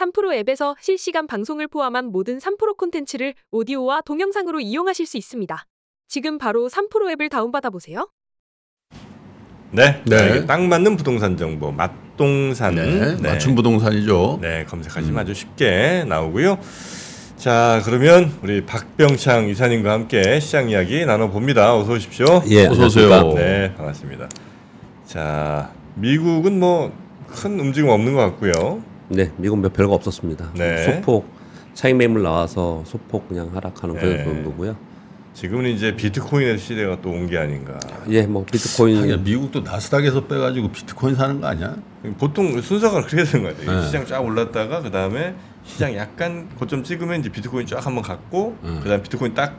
[0.00, 5.66] 3프로 앱에서 실시간 방송을 포함한 모든 3프로 콘텐츠를 오디오와 동영상으로 이용하실 수 있습니다.
[6.08, 8.08] 지금 바로 3프로 앱을 다운받아 보세요.
[9.72, 10.32] 네, 네.
[10.32, 10.46] 네.
[10.46, 14.38] 딱 맞는 부동산 정보 맛동산 네, 맞춤 부동산이죠.
[14.40, 16.58] 네, 검색하시면 아주 쉽게 나오고요.
[17.36, 21.76] 자, 그러면 우리 박병창 이사님과 함께 시장 이야기 나눠봅니다.
[21.76, 22.42] 어서 오십시오.
[22.48, 23.32] 예, 어서 오세요.
[23.34, 24.28] 네, 반갑습니다.
[25.06, 28.82] 자, 미국은 뭐 큰 움직임 없는 것 같고요.
[29.10, 30.52] 네, 미국 몇 별거 없었습니다.
[30.54, 30.84] 네.
[30.84, 31.28] 소폭
[31.74, 34.00] 차익 매물 나와서 소폭 그냥 하락하는 네.
[34.00, 34.76] 그런 정도고요.
[35.34, 37.78] 지금은 이제 비트코인의 시대가 또 온 게 아닌가.
[38.08, 41.76] 예, 뭐 비트코인 하긴 미국도 나스닥에서 빼가지고 비트코인 사는 거 아니야?
[42.18, 43.80] 보통 순서가 그렇게 되는 것 같아요.
[43.80, 43.86] 네.
[43.86, 45.34] 시장 쫙 올랐다가 그 다음에
[45.64, 48.80] 시장 약간 고점 찍으면 이제 비트코인 쫙 한번 갔고 음.
[48.82, 49.56] 그 다음 비트코인 딱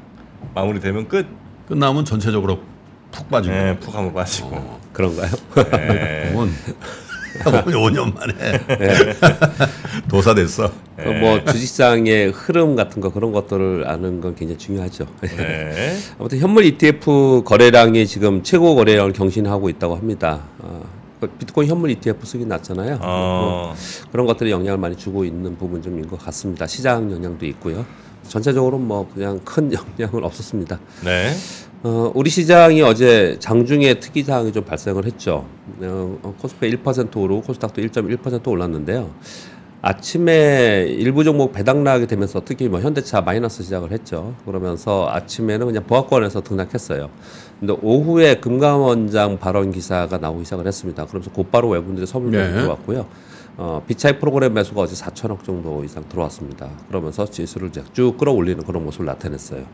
[0.56, 1.26] 마무리되면 끝.
[1.68, 2.60] 끝나면 전체적으로
[3.12, 3.54] 푹 빠지고.
[3.56, 4.50] 네, 푹 한번 빠지고.
[4.54, 4.82] 어.
[4.94, 5.30] 그런가요?
[5.72, 6.34] 네.
[7.44, 8.34] 그건 5년 만에
[10.10, 10.72] 도사 됐어.
[10.98, 15.08] 그뭐 주식시장의 흐름 같은 거 그런 것들을 아는 건 굉장히 중요하죠.
[15.22, 15.98] 네.
[16.20, 20.42] 아무튼 현물 ETF 거래량이 지금 최고 거래량을 경신하고 있다고 합니다.
[20.60, 20.84] 어,
[21.20, 23.00] 그 비트코인 현물 ETF 수익이 낮잖아요.
[23.02, 23.76] 어,
[24.12, 26.68] 그런 것들이 영향을 많이 주고 있는 부분 좀인 것 같습니다.
[26.68, 27.86] 시장 영향도 있고요.
[28.28, 30.80] 전체적으로 뭐 그냥 큰 영향은 없었습니다.
[31.04, 31.34] 네.
[31.84, 35.46] 어, 우리 시장이 어제 장중에 특이 사항이 좀 발생을 했죠.
[35.82, 39.10] 어, 어, 코스피 1% 오르고 코스닥도 1.1% 올랐는데요.
[39.82, 44.36] 아침에 일부 종목 배당나게 되면서 특히 뭐 현대차 마이너스 시작을 했죠.
[44.46, 47.10] 그러면서 아침에는 그냥 보합권에서 등락했어요.
[47.60, 51.08] 근데 오후에 금감원장 발언 기사가 나오기 시작을 했습니다.
[51.08, 51.74] 그러면서 곧바로
[52.06, 52.62] 선물 매수 네.
[52.62, 53.08] 들어왔고요.
[53.58, 56.70] 어, 비차익 프로그램 매수가 어제 4천억 정도 이상 들어왔습니다.
[56.88, 59.66] 그러면서 지수를 쭉 끌어올리는 그런 모습을 나타냈어요.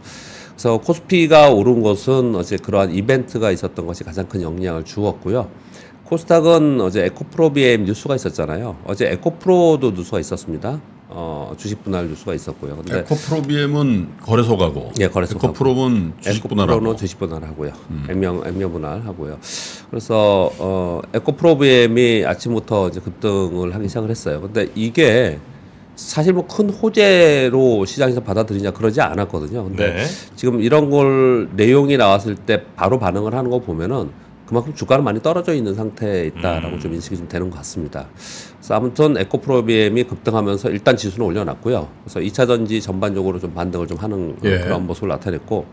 [0.52, 5.50] 그래서 코스피가 오른 것은 어제 그러한 이벤트가 있었던 것이 가장 큰 영향을 주었고요.
[6.06, 8.78] 코스닥은 어제 에코프로 비엠 뉴스가 있었잖아요.
[8.86, 10.80] 어제 에코프로도 뉴스가 있었습니다.
[11.10, 12.76] 어, 주식 분할 뉴스가 있었고요.
[12.78, 14.92] 근데 에코프로비엠은 거래소 가고.
[15.00, 15.48] 예, 거래소가고.
[15.48, 16.74] 에코프로는 주식 분할하고.
[16.74, 17.72] 에코프로는 주식 분할하고요.
[18.10, 19.38] 액면 액면 분할하고요.
[19.90, 24.42] 그래서 어, 에코프로비엠이 아침부터 이제 급등을 하기 시작을 했어요.
[24.42, 25.40] 근데 이게
[25.96, 29.64] 사실 뭐 큰 호재로 시장에서 받아들이냐 그러지 않았거든요.
[29.64, 30.04] 근데 네.
[30.36, 34.10] 지금 이런 걸 내용이 나왔을 때 바로 반응을 하는 거 보면은
[34.48, 38.08] 그만큼 주가는 많이 떨어져 있는 상태에 있다라고 좀 인식이 좀 되는 것 같습니다.
[38.58, 41.88] 그래서 아무튼 에코프로비엠이 급등하면서 일단 지수는 올려놨고요.
[42.04, 44.60] 그래서 2차 전지 전반적으로 좀 반등을 좀 하는 예.
[44.60, 45.66] 그런 모습을 나타냈고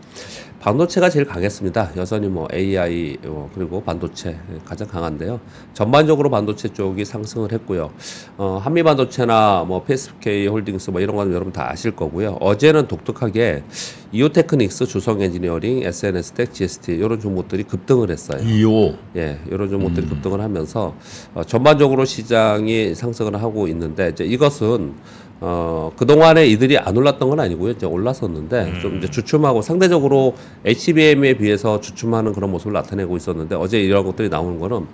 [0.59, 1.91] 반도체가 제일 강했습니다.
[1.97, 5.39] 여전히 뭐 AI 어, 그리고 반도체 가장 강한데요.
[5.73, 7.91] 전반적으로 반도체 쪽이 상승을 했고요.
[8.37, 12.37] 어, 한미 반도체나 뭐 PSK 홀딩스 뭐 이런 거는 여러분 다 아실 거고요.
[12.39, 13.63] 어제는 독특하게
[14.11, 18.41] 이오테크닉스, 주성 엔지니어링, SNS텍, GST 이런 종목들이 급등을 했어요.
[18.41, 18.93] 이오.
[19.17, 20.95] 예, 이런 종목들이 급등을 하면서
[21.33, 24.93] 어, 전반적으로 시장이 상승을 하고 있는데 이제 이것은
[25.41, 27.71] 어, 그동안에 이들이 안 올랐던 건 아니고요.
[27.71, 30.35] 이제 올랐었는데 좀 이제 주춤하고 상대적으로
[30.65, 34.85] HBM에 비해서 주춤하는 그런 모습을 나타내고 있었는데 어제 이런 것들이 나오는 거는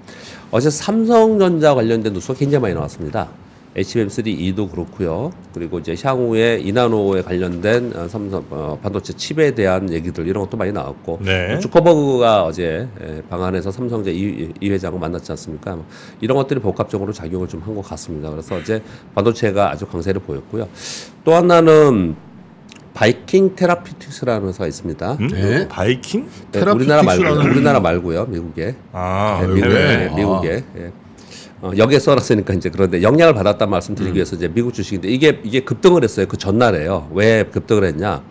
[0.50, 3.30] 어제 삼성전자 관련된 뉴스가 굉장히 많이 나왔습니다.
[3.76, 5.32] HBM3E도 그렇고요.
[5.54, 10.72] 그리고 이제 향후에 이나노에 관련된 어, 삼성 어, 반도체 칩에 대한 얘기들 이런 것도 많이
[10.74, 11.58] 나왔고 네.
[11.59, 15.76] 주커버그가 어제 예, 방안에서 삼성제 이, 이 회장을 만났지 않습니까?
[15.76, 15.86] 뭐
[16.20, 18.30] 이런 것들이 복합적으로 작용을 좀 한 것 같습니다.
[18.30, 18.81] 그래서 어제
[19.16, 20.68] 반도체가 아주 강세를 보였고요.
[21.24, 22.16] 또 하나는
[22.94, 25.14] 바이킹 테라피틱스라는 회사가 있습니다.
[25.22, 25.28] 음?
[25.30, 25.68] 네.
[25.70, 26.28] 바이킹?
[26.52, 28.76] 네, 우리나라 말고 테라피틱스라는- 우리나라 말고요, 미국에.
[28.92, 29.70] 아, 네, 미국에?
[29.70, 29.98] 미국에, 아.
[30.10, 30.64] 네, 미국에.
[30.78, 30.92] 예.
[31.62, 33.96] 어, 여기에 써놨으니까 이제 그런데 영향을 받았단 말씀 음.
[33.96, 36.26] 드리기 위해서 이제 미국 주식인데 이게 이게 급등을 했어요.
[36.28, 37.10] 그 전날에요.
[37.14, 38.24] 왜 급등을 했냐?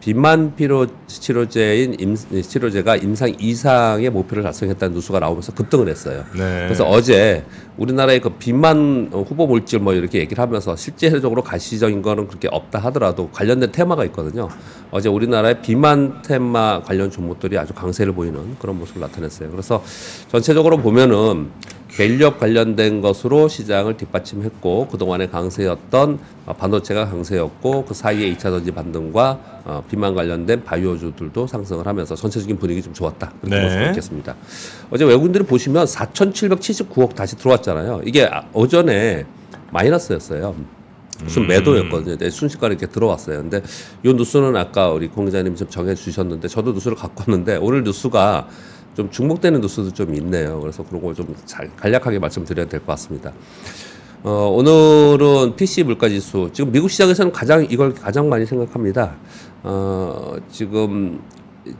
[0.00, 6.24] 비만 피로 치료제인 임, 치료제가 임상 2상의 목표를 달성했다는 뉴스가 나오면서 급등을 했어요.
[6.34, 6.64] 네.
[6.64, 7.44] 그래서 어제
[7.76, 12.78] 우리나라의 그 비만 어, 후보 물질 뭐 이렇게 얘기를 하면서 실제적으로 가시적인 거는 그렇게 없다
[12.78, 14.48] 하더라도 관련된 테마가 있거든요.
[14.92, 19.50] 어제 우리나라의 비만 테마 관련 종목들이 아주 강세를 보이는 그런 모습을 나타냈어요.
[19.50, 19.82] 그래서
[20.28, 21.50] 전체적으로 보면은
[21.98, 29.62] 밸류업 관련된 것으로 시장을 뒷받침했고 그동안의 강세였던 어, 반도체가 강세였고 그 사이에 2차 전지 반등과
[29.64, 33.32] 어, 비만 관련된 바이오주들도 상승을 하면서 전체적인 분위기 좀 좋았다.
[33.40, 33.62] 그렇게 네.
[33.62, 34.36] 볼 수가 있겠습니다.
[34.90, 38.02] 어제 외국인들이 보시면 4,779억 다시 들어왔잖아요.
[38.04, 39.26] 이게 아- 오전에
[39.72, 40.54] 마이너스였어요.
[41.24, 42.16] 무슨 매도였거든요.
[42.16, 43.38] 네, 순식간에 이렇게 들어왔어요.
[43.38, 43.60] 근데
[44.04, 48.46] 이 뉴스는 아까 우리 공 기자님 좀 정해 주셨는데 저도 뉴스를 갖고 왔는데 오늘 뉴스가
[48.98, 50.58] 좀 중복되는 뉴스도 좀 있네요.
[50.60, 53.32] 그래서 그런 걸좀잘 간략하게 말씀드려야 될 것 같습니다.
[54.24, 59.14] 어, 오늘은 PC 물가 지수 지금 미국 시장에서는 가장 이걸 가장 많이 생각합니다.
[59.62, 61.20] 어, 지금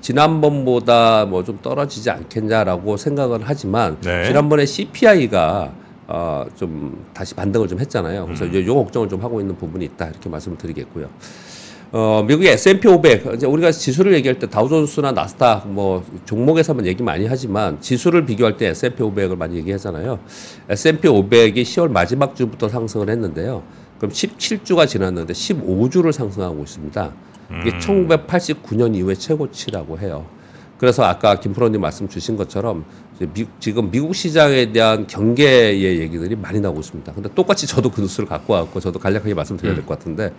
[0.01, 4.27] 지난번보다 뭐 좀 떨어지지 않겠냐라고 생각은 하지만 네.
[4.27, 5.73] 지난번에 CPI가
[6.07, 8.27] 어, 좀 다시 반등을 좀 했잖아요.
[8.27, 11.09] 그래서 이제 요 걱정을 좀 하고 있는 부분이 있다 이렇게 말씀을 드리겠고요.
[11.91, 17.27] 어, 미국의 S&P 500 이제 우리가 지수를 얘기할 때 다우존스나 나스닥 뭐 종목에서만 얘기 많이
[17.27, 20.19] 하지만 지수를 비교할 때 S&P 500을 많이 얘기하잖아요.
[20.69, 23.63] S&P 500이 10월 마지막 주부터 상승을 했는데요.
[23.97, 27.13] 그럼 17주가 지났는데 15주를 상승하고 있습니다.
[27.63, 30.27] 이게 1989년 이후에 최고치라고 해요.
[30.79, 32.85] 그래서 아까 김프로님 말씀 주신 것처럼
[33.35, 37.13] 미- 지금 미국 시장에 대한 경계의 얘기들이 많이 나오고 있습니다.
[37.13, 40.33] 근데 똑같이 저도 그 뉴스를 갖고 왔고 저도 간략하게 말씀드려야 될 것 같은데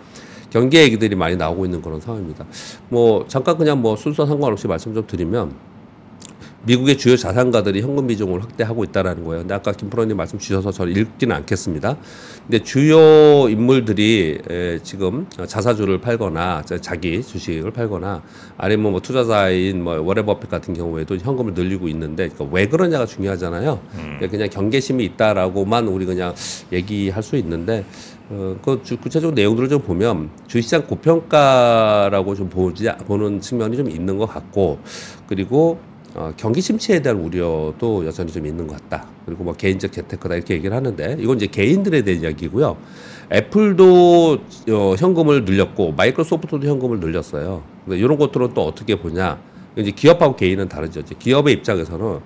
[0.48, 2.44] 경계 얘기들이 많이 나오고 있는 그런 상황입니다.
[2.88, 5.52] 뭐 잠깐 그냥 뭐 순서 상관없이 말씀 좀 드리면
[6.62, 9.42] 미국의 주요 자산가들이 현금 비중을 확대하고 있다라는 거예요.
[9.42, 11.96] 근데 아까 김프로님 말씀 주셔서 저를 읽지는 않겠습니다.
[12.46, 18.22] 근데 주요 인물들이 에, 지금 자사주를 팔거나 자- 자기 주식을 팔거나
[18.58, 23.80] 아니면 뭐 투자자인 뭐 워렌 버핏 같은 경우에도 현금을 늘리고 있는데 그러니까 왜 그러냐가 중요하잖아요.
[23.92, 26.34] 그러니까 그냥 경계심이 있다라고만 우리 그냥
[26.72, 27.86] 얘기할 수 있는데
[28.28, 34.18] 어, 그 주- 구체적인 내용들을 좀 보면 주시장 고평가라고 좀 보지 보는 측면이 좀 있는
[34.18, 34.78] 것 같고
[35.26, 35.78] 그리고
[36.14, 39.06] 어, 경기 침체에 대한 우려도 여전히 좀 있는 것 같다.
[39.26, 42.76] 그리고 뭐 개인적 재테크다 이렇게 얘기를 하는데 이건 이제 개인들에 대한 이야기고요.
[43.32, 44.38] 애플도
[44.70, 47.62] 어, 현금을 늘렸고 마이크로소프트도 현금을 늘렸어요.
[47.84, 49.40] 근데 이런 것들은 또 어떻게 보냐?
[49.76, 51.00] 이제 기업하고 개인은 다르죠.
[51.00, 52.18] 이제 기업의 입장에서는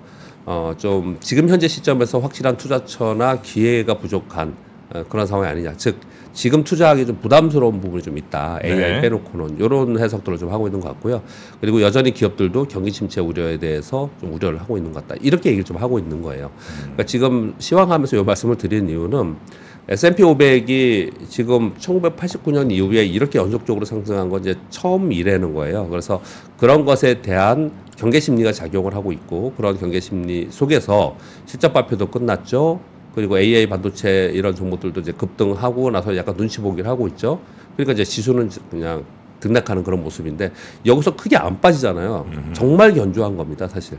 [0.47, 4.55] 어, 좀 지금 현재 시점에서 확실한 투자처나 기회가 부족한
[4.93, 5.73] 어, 그런 상황이 아니냐.
[5.77, 5.99] 즉
[6.35, 8.59] 지금 투자하기 좀 부담스러운 부분이 좀 있다.
[8.63, 9.01] AI 네.
[9.01, 11.23] 빼놓고는 이런 해석들을 좀 하고 있는 것 같고요.
[11.61, 15.19] 그리고 여전히 기업들도 경기 침체 우려에 대해서 좀 우려를 하고 있는 것 같다.
[15.23, 16.51] 이렇게 얘기를 좀 하고 있는 거예요.
[16.81, 19.37] 그러니까 지금 시황하면서 이 말씀을 드리는 이유는
[19.87, 25.87] S&P 500이 지금 1989년 이후에 이렇게 연속적으로 상승한 건 이제 처음이라는 거예요.
[25.87, 26.21] 그래서
[26.57, 31.15] 그런 것에 대한 경계 심리가 작용을 하고 있고 그런 경계 심리 속에서
[31.45, 32.81] 실적 발표도 끝났죠.
[33.15, 37.39] 그리고 AI 반도체 이런 종목들도 이제 급등하고 나서 약간 눈치 보기를 하고 있죠.
[37.75, 39.05] 그러니까 이제 지수는 그냥
[39.39, 40.51] 등락하는 그런 모습인데
[40.85, 42.25] 여기서 크게 안 빠지잖아요.
[42.53, 43.97] 정말 견조한 겁니다, 사실.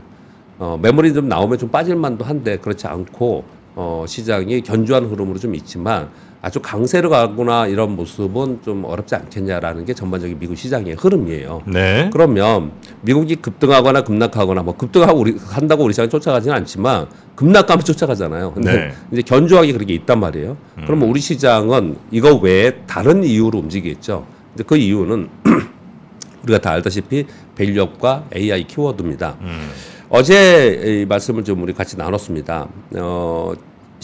[0.59, 3.43] 어, 메모리 좀 나오면 좀 빠질 만도 한데 그렇지 않고
[3.75, 6.09] 어, 시장이 견조한 흐름으로 좀 있지만
[6.41, 11.63] 아주 강세로 가거나 이런 모습은 좀 어렵지 않겠냐라는 게 전반적인 미국 시장의 흐름이에요.
[11.67, 12.09] 네.
[12.11, 12.71] 그러면
[13.01, 18.51] 미국이 급등하거나 급락하거나 뭐 급등하고 우리 한다고 우리 시장이 쫓아가지는 않지만 급락하면 쫓아가잖아요.
[18.51, 18.93] 근데 네.
[19.11, 20.57] 이제 견조하게 그렇게 있단 말이에요.
[20.85, 24.25] 그러면 우리 시장은 이거 외에 다른 이유로 움직이겠죠.
[24.49, 25.29] 근데 그 이유는
[26.43, 29.37] 우리가 다 알다시피 밸류업과 AI 키워드입니다.
[29.41, 29.69] 음.
[30.09, 32.67] 어제 이 말씀을 좀 우리 같이 나눴습니다.
[32.95, 33.53] 어,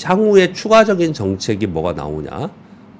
[0.01, 2.51] 향후에 추가적인 정책이 뭐가 나오냐.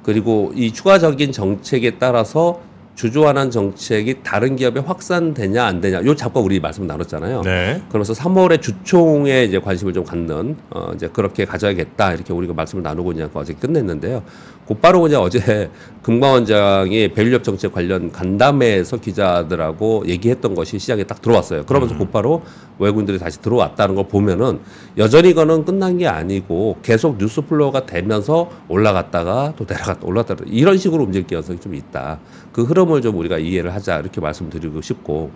[0.01, 2.59] 그리고 이 추가적인 정책에 따라서
[2.95, 6.03] 주조하는 정책이 다른 기업에 확산되냐 안 되냐.
[6.03, 7.41] 요 잠깐 우리 말씀 나눴잖아요.
[7.41, 7.81] 네.
[7.89, 13.13] 그러면서 3월에 주총에 이제 관심을 좀 갖는 어 이제 그렇게 가져야겠다 이렇게 우리가 말씀을 나누고
[13.13, 14.23] 이제 어제 끝냈는데요.
[14.65, 15.69] 곧바로 그냥 어제
[16.03, 21.65] 금감원장이 밸류업 정책 관련 간담회에서 기자들하고 얘기했던 것이 시장에 딱 들어왔어요.
[21.65, 22.41] 그러면서 곧바로
[22.79, 24.59] 외국인들이 다시 들어왔다는 걸 보면은
[24.97, 31.03] 여전히 이거는 끝난 게 아니고 계속 뉴스 flow가 되면서 올라갔다가 또 내려갔다 올라갔다 이런 식으로
[31.03, 32.19] 움직일 가능성이 좀 있다.
[32.51, 35.31] 그 흐름을 좀 우리가 이해를 하자 이렇게 말씀드리고 싶고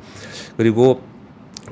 [0.57, 1.01] 그리고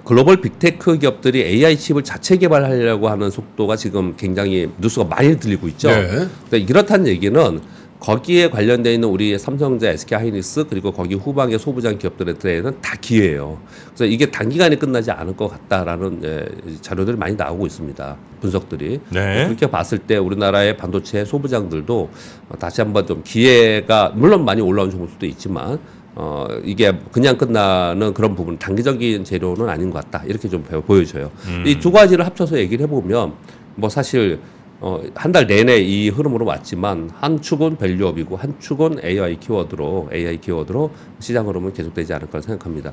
[0.05, 5.89] 글로벌 빅테크 기업들이 AI 칩을 자체 개발하려고 하는 속도가 지금 굉장히 뉴스가 많이 들리고 있죠.
[5.89, 6.07] 네.
[6.07, 7.61] 그러니까 이렇다는 얘기는
[7.99, 13.59] 거기에 관련돼 있는 우리 삼성전자, SK 하이닉스 그리고 거기 후방의 소부장 기업들한테는 다 기회예요.
[13.87, 16.45] 그래서 이게 단기간에 끝나지 않을 것 같다라는 예,
[16.81, 18.17] 자료들이 많이 나오고 있습니다.
[18.41, 18.99] 분석들이.
[19.09, 19.45] 네.
[19.45, 22.09] 그렇게 봤을 때 우리나라의 반도체 소부장들도
[22.49, 25.79] 어, 다시 한번 좀 기회가 물론 많이 올라온 종목도 있지만
[26.15, 31.29] 어 이게 그냥 끝나는 그런 부분 단기적인 재료는 아닌 것 같다 이렇게 좀 보- 보여져요.
[31.65, 33.33] 이두 가지를 합쳐서 얘기를 해보면
[33.75, 34.39] 뭐 사실
[34.81, 40.37] 어, 한 달 내내 이 흐름으로 왔지만 한 축은 밸류업이고 한 축은 AI 키워드로 AI
[40.39, 42.91] 키워드로 시장 흐름은 계속되지 않을 거라 생각합니다.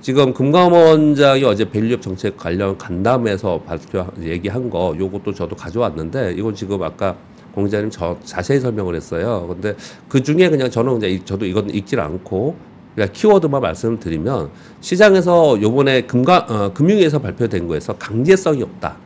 [0.00, 6.82] 지금 금감원장이 어제 밸류업 정책 관련 간담회에서 발표 얘기한 거 요것도 저도 가져왔는데 이건 지금
[6.82, 7.14] 아까
[7.54, 9.46] 공자님 저 자세히 설명을 했어요.
[9.48, 9.74] 근데
[10.08, 12.56] 그 중에 그냥 저는 그냥 이- 저도 이건 읽질 않고
[12.94, 14.50] 그냥 키워드만 말씀을 드리면
[14.80, 18.96] 시장에서 요번에 금가 어, 금융위에서 발표된 거에서 강제성이 없다.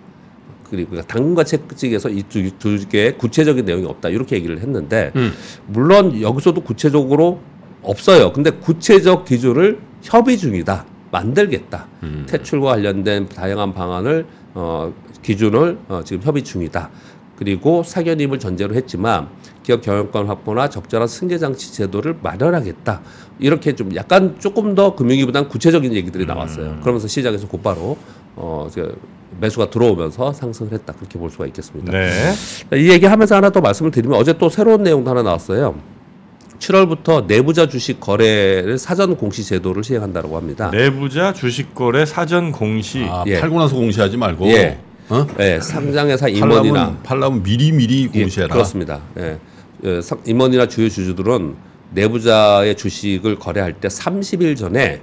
[0.71, 5.33] 그리고 그러니까 당근과 채찍에서 이두 개의 구체적인 내용이 없다 이렇게 얘기를 했는데 음.
[5.67, 7.41] 물론 여기서도 구체적으로
[7.83, 8.33] 없어요.
[8.33, 10.87] 근데 구체적 기준을 협의 중이다.
[11.11, 11.87] 만들겠다.
[12.05, 12.25] 음.
[12.27, 16.89] 퇴출과 관련된 다양한 방안을 어, 기준을 어, 지금 협의 중이다.
[17.37, 19.29] 그리고 사견임을 전제로 했지만
[19.63, 23.01] 기업 경영권 확보나 적절한 승계 장치 제도를 마련하겠다.
[23.39, 26.79] 이렇게 좀 약간 조금 더 금융위보다는 구체적인 얘기들이 나왔어요.
[26.81, 27.97] 그러면서 시장에서 곧바로
[28.37, 28.69] 어,
[29.41, 31.93] 매수가 들어오면서 상승을 했다 그렇게 볼 수가 있겠습니다.
[31.93, 32.33] 네.
[32.75, 35.75] 이 얘기 하면서 하나 더 말씀을 드리면 어제 또 새로운 내용도 하나 나왔어요.
[36.59, 40.71] 7월부터 내부자 주식 거래를 사전 공시 제도를 시행한다고 합니다.
[40.71, 43.05] 내부자 주식 거래 사전 공시.
[43.09, 43.41] 아, 예.
[43.41, 44.79] 팔고 나서 공시하지 말고 예.
[45.13, 45.27] 어?
[45.37, 48.55] 네, 상장회사 임원이나 팔라면, 미리 미리 예, 공시해라.
[48.55, 49.03] 그렇습니다.
[49.19, 49.39] 예.
[49.85, 51.55] 예, 상- 임원이나 주요 주주들은
[51.93, 55.03] 내부자의 주식을 거래할 때 30일 전에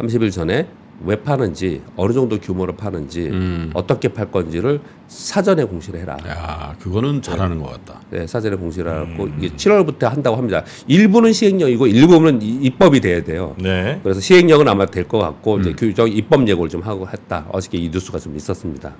[0.00, 0.66] 30일 전에
[1.04, 3.70] 왜 파는지 어느 정도 규모로 파는지 음.
[3.74, 6.16] 어떻게 팔 건지를 사전에 공시를 해라.
[6.28, 8.00] 야, 그거는 잘하는 것 같다.
[8.10, 10.62] 네, 사전에 공시를 하고 이게 7월부터 한다고 합니다.
[10.86, 13.54] 일부는 시행령이고 일부는 이- 입법이 돼야 돼요.
[13.58, 13.98] 네.
[14.02, 15.60] 그래서 시행령은 아마 될 것 같고 음.
[15.62, 17.46] 이제 규정 입법 예고를 좀 하고 했다.
[17.50, 18.92] 어저께 이 뉴스가 좀 있었습니다.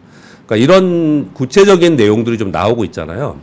[0.51, 3.39] 그러니까 이런 구체적인 내용들이 좀 나오고 있잖아요.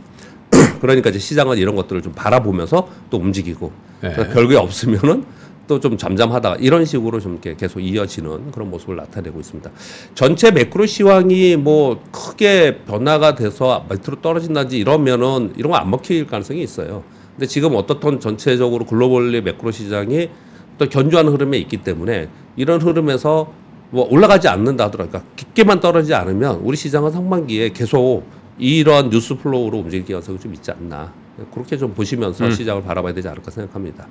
[0.80, 3.72] 그러니까 이제 시장은 이런 것들을 좀 바라보면서 또 움직이고
[4.02, 4.12] 네.
[4.12, 5.24] 그러니까 별게 없으면은
[5.66, 9.70] 또 좀 잠잠하다가 이런 식으로 좀 이렇게 계속 이어지는 그런 모습을 나타내고 있습니다.
[10.14, 16.62] 전체 매크로 시황이 뭐 크게 변화가 돼서 밑으로 떨어진다든지 이러면은 이런 거 안 먹힐 가능성이
[16.62, 17.04] 있어요.
[17.36, 20.30] 근데 지금 어떻든 전체적으로 globally 매크로 시장이
[20.78, 23.52] 또 견조한 흐름에 있기 때문에 이런 흐름에서
[23.90, 28.24] 뭐 올라가지 않는다 하더라도 그러니까 깊게만 떨어지지 않으면 우리 시장은 상반기에 계속
[28.58, 31.12] 이러한 뉴스 flow로 움직일 가능성이 좀 있지 않나.
[31.52, 34.06] 그렇게 좀 보시면서 시장을 바라봐야 되지 않을까 생각합니다.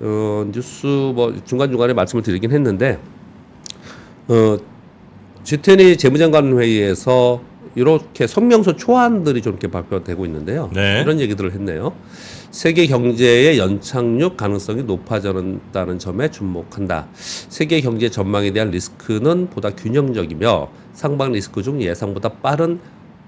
[0.00, 2.98] 어, 뉴스 뭐 중간 중간에 말씀을 드리긴 했는데
[4.28, 4.56] 어,
[5.44, 7.42] G20 재무장관 회의에서
[7.74, 10.70] 이렇게 성명서 초안들이 좀 이렇게 발표되고 있는데요.
[10.74, 11.00] 네.
[11.02, 11.92] 이런 얘기들을 했네요.
[12.50, 17.08] 세계 경제의 연착륙 가능성이 높아졌다는 점에 주목한다.
[17.14, 22.78] 세계 경제 전망에 대한 리스크는 보다 균형적이며 상방 리스크 중 예상보다 빠른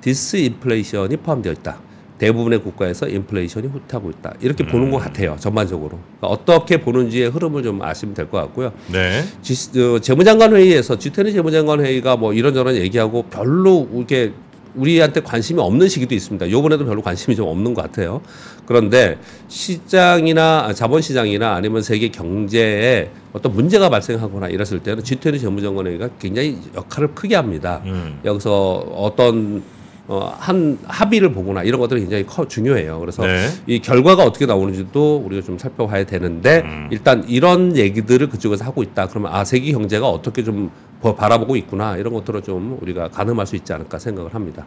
[0.01, 1.81] 디스인플레이션이 포함되어 있다.
[2.19, 4.35] 대부분의 국가에서 인플레이션이 후퇴하고 있다.
[4.41, 5.37] 이렇게 보는 것 같아요.
[5.39, 5.99] 전반적으로.
[6.19, 8.73] 그러니까 어떻게 보는지의 흐름을 좀 아시면 될 것 같고요.
[8.91, 9.23] 네.
[9.43, 14.33] G, 어, 재무장관 회의에서 G20 재무장관 회의가 뭐 이런저런 얘기하고 별로 이게
[14.75, 16.51] 우리한테 관심이 없는 시기도 있습니다.
[16.51, 18.21] 요번에도 별로 관심이 좀 없는 것 같아요.
[18.67, 19.17] 그런데
[19.49, 26.59] 시장이나 아, 자본시장이나 아니면 세계 경제에 어떤 문제가 발생하거나 이랬을 때는 G20 재무장관 회의가 굉장히
[26.75, 27.81] 역할을 크게 합니다.
[27.87, 28.21] 음.
[28.25, 29.63] 여기서 어떤
[30.09, 33.01] 어, 한 합의를 보거나 이런 것들이 굉장히 커, 중요해요.
[33.01, 33.49] 그래서 네.
[33.67, 36.89] 이 결과가 어떻게 나오는지도 우리가 좀 살펴봐야 되는데 음.
[36.93, 39.09] 일단 이런 얘기들을 그쪽에서 하고 있다.
[39.09, 40.71] 그러면 아 세계 경제가 어떻게 좀
[41.01, 44.65] 보- 바라보고 있구나 이런 것들을 좀 우리가 가늠할 수 있지 않을까 생각을 합니다.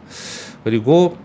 [0.62, 1.16] 그리고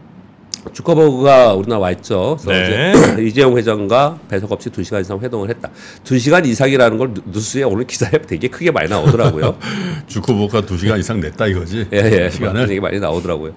[0.74, 2.38] 주커버그가 우리나라 와 있죠.
[2.42, 2.94] 그래서 네.
[3.14, 5.70] 어제 이재용 회장과 배석 없이 두 시간 이상 회동을 했다.
[6.04, 9.58] 두 시간 이상이라는 걸 뉴- 뉴스에 오늘 기사에 되게 크게 많이 나오더라고요.
[10.08, 11.88] 주커버그가 두 시간 이상 냈다 이거지.
[11.94, 12.30] 예, 예.
[12.30, 12.68] 시간을.
[12.68, 13.54] 되게 많이 나오더라고요.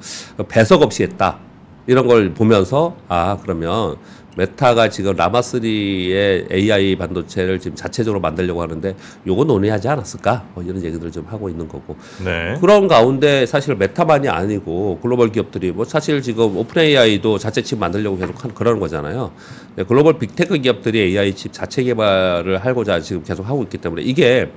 [0.48, 1.38] 배석 없이 했다.
[1.86, 3.96] 이런 걸 보면서 아 그러면
[4.38, 8.94] 메타가 지금 라마3의 AI 반도체를 지금 자체적으로 만들려고 하는데
[9.26, 10.44] 요거 논의하지 않았을까?
[10.54, 11.96] 뭐 이런 얘기들을 좀 하고 있는 거고.
[12.24, 12.56] 네.
[12.60, 18.16] 그런 가운데 사실 메타만이 아니고 글로벌 기업들이 뭐 사실 지금 오픈 AI도 자체 칩 만들려고
[18.16, 19.32] 계속 한 그러는 거잖아요.
[19.74, 24.52] 네, 글로벌 빅테크 기업들이 AI 칩 자체 개발을 하고자 지금 계속 하고 있기 때문에 이게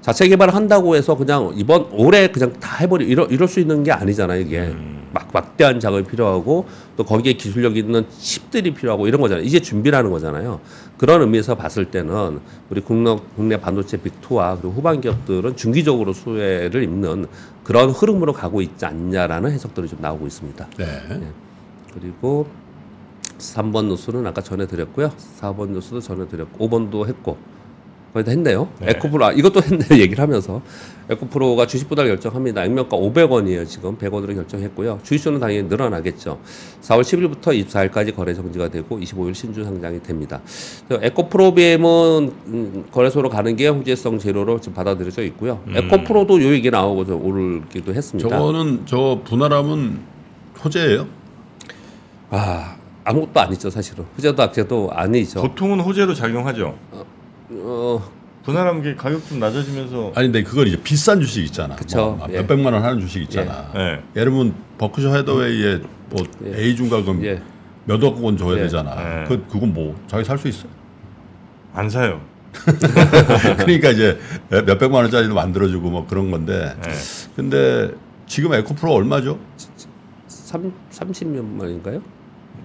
[0.00, 3.90] 자체 개발을 한다고 해서 그냥 이번 올해 그냥 다 해버리 이럴, 이럴 수 있는 게
[3.90, 4.40] 아니잖아요.
[4.40, 4.72] 이게
[5.14, 6.66] 막 막대한 작업이 필요하고
[6.96, 9.46] 또 거기에 기술력 있는 칩들이 필요하고 이런 거잖아요.
[9.46, 10.60] 이제 준비라는 거잖아요.
[10.98, 17.26] 그런 의미에서 봤을 때는 우리 국내, 국내 반도체 빅2와 그리고 후반 기업들은 중기적으로 수혜를 입는
[17.62, 20.68] 그런 흐름으로 가고 있지 않냐라는 해석들이 좀 나오고 있습니다.
[20.78, 20.86] 네.
[21.94, 22.46] 그리고
[23.38, 25.12] 3번 뉴스는 아까 전해드렸고요.
[25.40, 27.38] 4번 뉴스도 전해드렸고 5번도 했고
[28.14, 28.68] 거의 다 했네요.
[28.78, 28.90] 네.
[28.90, 30.62] 에코프로 아, 이것도 했네 얘기를 하면서
[31.10, 32.64] 에코프로가 주식 보달 결정합니다.
[32.64, 33.66] 액면가 500원이에요.
[33.66, 35.00] 지금 100원으로 결정했고요.
[35.02, 36.38] 주식수는 당연히 늘어나겠죠.
[36.80, 40.40] 4월 10일부터 24일까지 거래 정지가 되고 25일 신주 상장이 됩니다.
[40.90, 45.60] 에코프로비엠은 음, 거래소로 가는 게 호재성 재료로 지금 받아들여져 있고요.
[45.66, 45.76] 음.
[45.76, 48.28] 에코프로도 요 얘기 나오고 좀 오르기도 했습니다.
[48.28, 49.98] 저거는 저 분할하면
[50.64, 51.08] 호재예요.
[52.30, 55.42] 아 아무것도 아니죠 사실은 후제도 악재도 아니죠.
[55.42, 56.78] 보통은 호재로 작용하죠.
[56.92, 57.13] 어
[58.44, 61.76] 분할하면 게 가격 좀 낮아지면서 아니 근데 그걸 이제 비싼 주식 있잖아.
[61.76, 62.16] 그쵸.
[62.18, 62.38] 뭐 예.
[62.38, 63.70] 몇백만 원 하는 주식 있잖아.
[63.74, 64.02] 예.
[64.16, 66.62] 예를 들면 버크셔 헤더웨이의 뭐 예.
[66.62, 67.42] A 중가금 예.
[67.86, 68.62] 몇억 원 줘야 예.
[68.62, 69.22] 되잖아.
[69.22, 69.24] 예.
[69.28, 70.66] 그 그건 뭐 자기 살 수 있어?
[71.72, 72.20] 안 사요.
[73.58, 74.18] 그러니까 이제
[74.50, 76.76] 몇백만 원짜리도 만들어주고 뭐 그런 건데.
[76.86, 76.92] 예.
[77.34, 77.90] 근데
[78.26, 79.38] 지금 에코프로 얼마죠?
[80.28, 82.00] 3 30년 만인가요?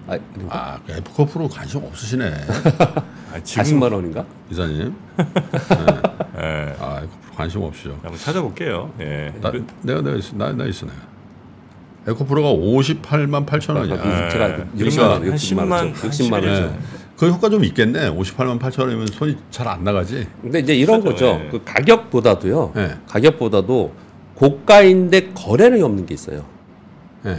[0.06, 0.74] 아, 아닌가?
[0.74, 2.30] 아, 그 에코프로 관심 없으시네,
[3.32, 4.24] 아, 지금 40만 원인가?
[4.50, 4.94] 이사님.
[5.18, 5.24] 예.
[6.80, 7.90] 아, 에코프로 관심 없으죠.
[8.02, 8.92] 한번 찾아볼게요.
[9.00, 9.32] 예.
[9.40, 10.98] 나, 그- 내가 내가 있어, 나, 나 있어 내가.
[12.08, 13.94] 에코프로가 58만 8천 원이야.
[13.94, 14.56] 아, 제가 예.
[14.56, 16.44] 60만 그러니까 원, 한 60만 원, 10만, 60만 원.
[16.44, 16.78] 한 예.
[17.16, 18.10] 그 효과 좀 있겠네.
[18.10, 20.26] 58만 8천 원이면 손이 잘 안 나가지.
[20.42, 21.26] 근데 이제 이런 그렇죠.
[21.34, 21.44] 거죠.
[21.44, 21.48] 예.
[21.50, 22.72] 그 가격보다도요.
[22.76, 22.96] 예.
[23.06, 23.94] 가격보다도
[24.34, 26.46] 고가인데 거래량이 없는 게 있어요.
[27.26, 27.36] 예.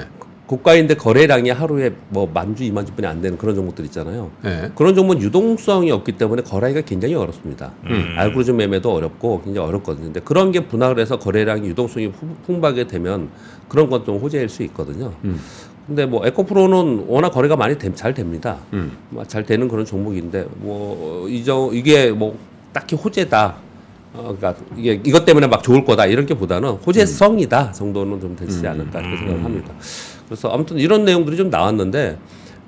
[0.56, 4.30] 고가인데 거래량이 하루에 뭐 만 주, 이만 주뿐이 안 되는 그런 종목들 있잖아요.
[4.44, 4.70] 예.
[4.76, 7.72] 그런 종목은 유동성이 없기 때문에 거래하기가 굉장히 어렵습니다.
[7.86, 8.14] 음.
[8.18, 10.06] 알고리즘 매매도 어렵고 굉장히 어렵거든요.
[10.06, 13.30] 근데 그런 게 분할을 해서 거래량이 유동성이 풍- 풍부하게 되면
[13.70, 15.14] 그런 건 좀 호재일 수 있거든요.
[15.24, 15.40] 음.
[15.88, 18.58] 근데 뭐 에코프로는 워낙 거래가 많이 됨- 잘 됩니다.
[18.74, 18.92] 음.
[19.10, 22.38] 뭐잘 되는 그런 종목인데 뭐 이저 이게 뭐
[22.74, 23.56] 딱히 호재다.
[24.14, 28.68] 어, 그러니까 이게 이것 때문에 막 좋을 거다 이런 게 보다는 호재성이다 정도는 좀 되지
[28.68, 29.74] 않을까 이렇게 생각을 합니다.
[30.32, 32.18] 그래서 아무튼 이런 내용들이 좀 나왔는데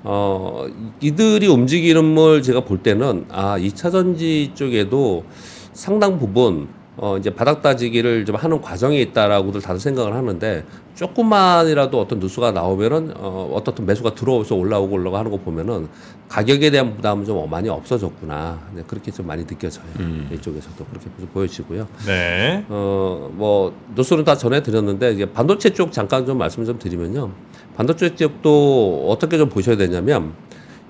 [0.02, 0.66] 어
[1.00, 5.24] 이들이 움직이는 걸 제가 볼 때는 아 2차 전지 쪽에도
[5.72, 12.20] 상당 부분 어 이제 바닥 따지기를 좀 하는 과정에 있다라고들 다들 생각을 하는데 조금만이라도 어떤
[12.20, 15.88] 뉴스가 나오면은 어 어떻든 매수가 들어와서 올라오고 올라오고 하는 거 보면은
[16.28, 18.58] 가격에 대한 부담은 좀 많이 없어졌구나.
[18.74, 19.84] 네, 그렇게 좀 많이 느껴져요.
[20.00, 20.28] 음.
[20.32, 21.86] 이쪽에서도 그렇게 좀 보여지고요.
[22.06, 22.64] 네.
[22.68, 27.30] 어, 뭐, 뉴스는 다 전해 드렸는데, 이제 반도체 쪽 잠깐 좀 말씀 좀 드리면요.
[27.76, 30.32] 반도체 쪽도 어떻게 좀 보셔야 되냐면,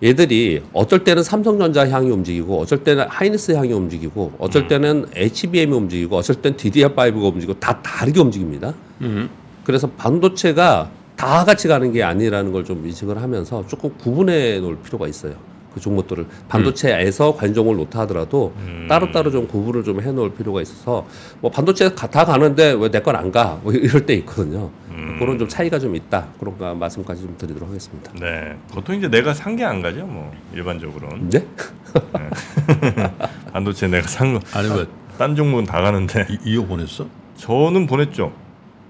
[0.05, 6.17] 얘들이 어쩔 때는 삼성전자 향이 움직이고, 어쩔 때는 하이닉스 향이 움직이고, 어쩔 때는 HBM이 움직이고,
[6.17, 8.75] 어쩔 때는 DDR5가 움직이고, 다 다르게 움직입니다.
[9.01, 9.31] 음.
[9.65, 15.09] 그래서 반도체가 다 같이 가는 게 아니라는 걸 좀 인식을 하면서 조금 구분해 놓을 필요가
[15.09, 15.35] 있어요.
[15.75, 18.53] 그 종목들을 반도체에서 관종을 놓다 하더라도
[18.89, 21.07] 따로따로 좀 구분을 좀 해놓을 필요가 있어서
[21.41, 23.59] 뭐 반도체 가- 다 가는데 왜 내 건 안 가?
[23.63, 24.71] 뭐 이럴 때 있거든요.
[25.19, 26.29] 그런 좀 차이가 좀 있다.
[26.39, 28.13] 그런 거 말씀까지 좀 드리도록 하겠습니다.
[28.21, 28.57] 네.
[28.73, 31.31] 보통 이제 내가 산 게 안 가죠, 뭐 일반적으로는.
[31.31, 31.47] 네?
[33.53, 34.41] 반도체 내가 산 거.
[34.53, 37.07] 아니 왜딴 종목은 다 가는데 이, 이거 보냈어?
[37.37, 38.33] 저는 보냈죠.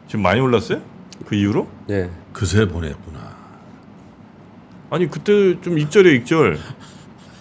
[0.06, 0.80] 지금 많이 올랐어요?
[1.26, 1.66] 그 이후로?
[1.86, 2.10] 네.
[2.32, 3.33] 그새 보냈구나.
[4.94, 6.56] 아니 그때 좀 익절이에요, 익절.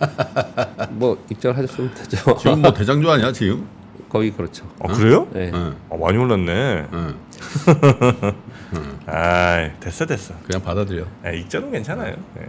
[0.89, 2.35] 뭐 입장하셨으면 되죠.
[2.37, 3.67] 지금 뭐 대장주 아니야 지금?
[4.09, 4.67] 거의 그렇죠.
[4.79, 5.27] 아 그래요?
[5.31, 5.51] 네.
[5.53, 5.75] 응.
[5.91, 6.87] 아, 많이 올랐네.
[6.93, 7.15] 응.
[9.05, 10.33] 아, 됐어, 됐어.
[10.47, 11.05] 그냥 받아들여.
[11.23, 12.15] 아, 익절은 괜찮아요.
[12.35, 12.41] 네.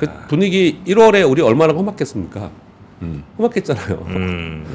[0.00, 2.50] 그 분위기 1월에 우리 얼마나 험악했습니까?
[3.02, 3.22] 음.
[3.38, 4.04] 험악했잖아요.
[4.08, 4.66] 음,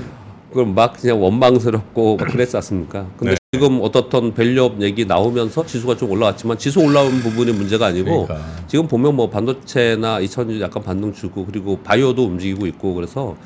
[0.50, 3.08] 그걸 막 그냥 원망스럽고 막 그랬지 않습니까?
[3.18, 3.38] 근데 네.
[3.56, 8.46] 지금 어떻던 value up 얘기 나오면서 지수가 좀 올라왔지만 지수 올라온 부분이 문제가 아니고 그러니까.
[8.68, 13.38] 지금 보면 뭐 반도체나 2차전지주 약간 반등 주고 그리고 바이오도 움직이고 있고 그래서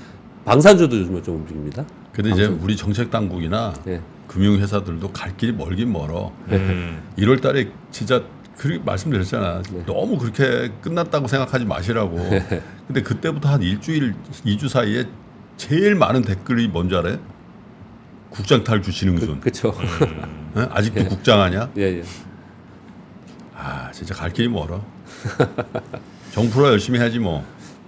[0.45, 1.85] 방산주도 요즘에 좀 움직입니다.
[2.11, 4.01] 근데 이제 우리 정책 당국이나 네.
[4.25, 6.31] 금융회사들도 갈 길이 멀긴 멀어.
[6.49, 7.03] 음.
[7.19, 8.23] 1월 달에 진짜
[8.57, 9.61] 그렇게 말씀드렸잖아.
[9.71, 9.83] 네.
[9.85, 12.17] 너무 그렇게 끝났다고 생각하지 마시라고.
[12.87, 15.05] 근데 그때부터 한 일주일, 2주 사이에
[15.55, 17.19] 제일 많은 댓글이 뭔지 알아요?
[18.29, 19.39] 국장 탈 주시는군.
[19.39, 19.73] 그렇죠.
[20.55, 20.67] 응?
[20.71, 21.69] 아직도 국장 하냐?
[21.77, 22.03] 예, 예.
[23.55, 24.81] 아, 진짜 갈 길이 멀어.
[26.31, 27.43] 정프로 열심히 해야지 뭐.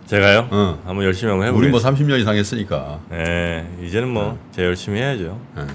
[0.08, 0.50] 제가요?
[0.52, 0.78] 응.
[0.86, 1.90] 한번 열심히 한번 우리 해보겠습니다.
[1.92, 3.00] 뭐 30년 이상 했으니까.
[3.10, 5.40] 네, 이제는 뭐 제가 열심히 해야죠.
[5.58, 5.68] 응.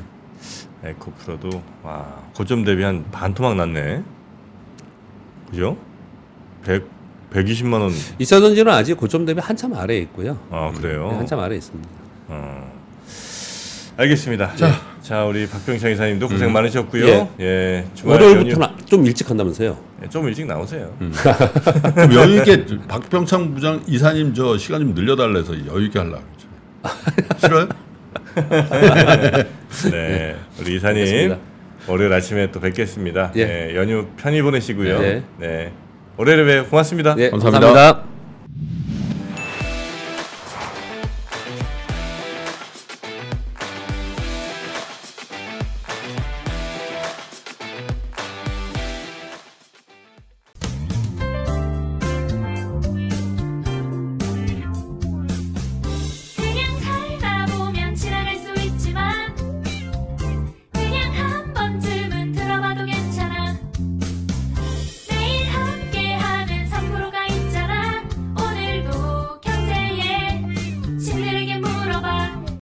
[0.85, 4.03] 에코 프로도 와 고점 대비 한 반 토막 났네.
[5.51, 5.77] 그죠?
[6.65, 6.85] 100
[7.31, 7.91] 120만 원.
[8.19, 10.39] 이차전지는 아직 고점 대비 한참 아래에 있고요.
[10.51, 11.09] 아 그래요?
[11.13, 11.89] 네, 한참 아래에 있습니다.
[12.29, 12.76] 어.
[13.99, 14.55] 알겠습니다.
[14.57, 17.07] 자, 자 우리 박병창 이사님도 고생 많으셨고요.
[17.07, 17.29] 예.
[17.41, 19.69] 예, 주말 월요일부터는 좀 일찍 한다면서요?
[19.71, 20.95] 연휴- 예, 좀 일찍 나오세요.
[21.95, 26.23] 그럼 여유 있게 박병창 부장 이사님 저 시간 좀 늘려달라 해서 여유 있게 하려고
[26.83, 27.39] 그러죠.
[27.39, 27.69] 싫어요?
[29.91, 31.39] 네, 우리 이사님 알겠습니다.
[31.89, 33.33] 월요일 아침에 또 뵙겠습니다.
[33.37, 33.45] 예.
[33.47, 34.99] 네, 연휴 편히 보내시고요.
[35.01, 35.23] 네.
[35.39, 35.73] 네,
[36.19, 37.15] 월요일에 뵙 고맙습니다.
[37.17, 37.67] 예, 감사합니다.
[37.67, 38.16] 감사합니다.